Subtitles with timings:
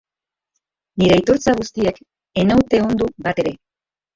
[1.01, 1.99] Nire aitortza guztiek
[2.41, 3.57] ez naute ondu batere.